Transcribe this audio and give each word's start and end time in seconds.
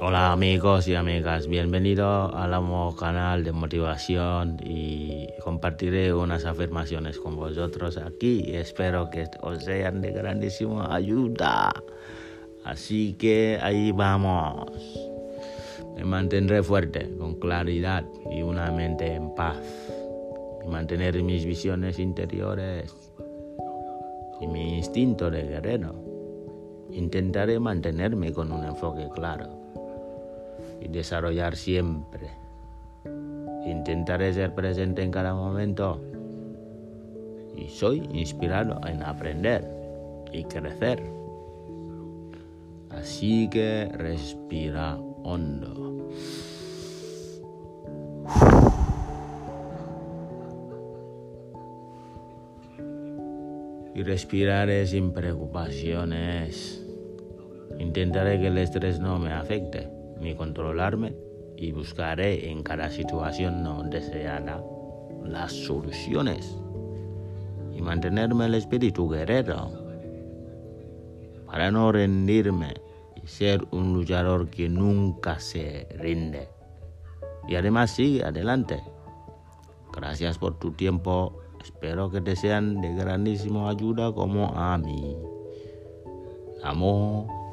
Hola 0.00 0.30
amigos 0.30 0.86
y 0.86 0.94
amigas, 0.94 1.48
bienvenido 1.48 2.32
al 2.32 2.52
nuevo 2.52 2.94
canal 2.94 3.42
de 3.42 3.50
motivación 3.50 4.56
y 4.62 5.26
compartiré 5.42 6.14
unas 6.14 6.44
afirmaciones 6.44 7.18
con 7.18 7.34
vosotros 7.34 7.96
aquí 7.96 8.44
espero 8.54 9.10
que 9.10 9.24
os 9.40 9.64
sean 9.64 10.00
de 10.00 10.12
grandísima 10.12 10.94
ayuda. 10.94 11.72
Así 12.62 13.14
que 13.14 13.58
ahí 13.60 13.90
vamos. 13.90 14.70
Me 15.96 16.04
mantendré 16.04 16.62
fuerte, 16.62 17.12
con 17.18 17.34
claridad 17.40 18.04
y 18.30 18.42
una 18.42 18.70
mente 18.70 19.14
en 19.14 19.34
paz. 19.34 19.58
Y 20.64 20.68
mantener 20.68 21.20
mis 21.24 21.44
visiones 21.44 21.98
interiores 21.98 22.94
y 24.40 24.46
mi 24.46 24.76
instinto 24.76 25.28
de 25.28 25.42
guerrero. 25.42 25.96
Intentaré 26.92 27.58
mantenerme 27.58 28.32
con 28.32 28.52
un 28.52 28.64
enfoque 28.64 29.08
claro 29.12 29.58
y 30.80 30.88
desarrollar 30.88 31.56
siempre. 31.56 32.30
Intentaré 33.64 34.32
ser 34.32 34.54
presente 34.54 35.02
en 35.02 35.10
cada 35.10 35.34
momento 35.34 36.00
y 37.56 37.68
soy 37.68 38.08
inspirado 38.12 38.80
en 38.86 39.02
aprender 39.02 39.68
y 40.32 40.44
crecer. 40.44 41.02
Así 42.90 43.48
que 43.50 43.90
respira 43.92 44.96
hondo. 44.96 46.08
Y 53.94 54.02
respiraré 54.04 54.86
sin 54.86 55.12
preocupaciones. 55.12 56.84
Intentaré 57.78 58.40
que 58.40 58.46
el 58.46 58.58
estrés 58.58 59.00
no 59.00 59.18
me 59.18 59.32
afecte 59.32 59.97
ni 60.20 60.34
controlarme 60.34 61.14
y 61.56 61.72
buscaré 61.72 62.50
en 62.50 62.62
cada 62.62 62.90
situación 62.90 63.62
no 63.62 63.82
deseada 63.82 64.62
las 65.24 65.52
soluciones 65.52 66.56
y 67.74 67.80
mantenerme 67.80 68.46
el 68.46 68.54
espíritu 68.54 69.08
guerrero 69.08 69.70
para 71.46 71.70
no 71.70 71.90
rendirme 71.92 72.74
y 73.22 73.26
ser 73.26 73.66
un 73.70 73.94
luchador 73.94 74.48
que 74.50 74.68
nunca 74.68 75.40
se 75.40 75.88
rinde. 75.96 76.48
Y 77.48 77.56
además 77.56 77.90
sigue 77.90 78.22
adelante. 78.22 78.82
Gracias 79.92 80.38
por 80.38 80.58
tu 80.58 80.72
tiempo. 80.72 81.40
Espero 81.62 82.10
que 82.10 82.20
te 82.20 82.36
sean 82.36 82.80
de 82.80 82.94
grandísima 82.94 83.70
ayuda 83.70 84.12
como 84.12 84.48
a 84.54 84.76
mí. 84.76 85.16
Amo. 86.62 87.47